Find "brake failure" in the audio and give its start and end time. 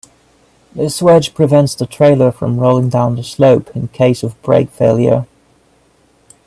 4.41-5.27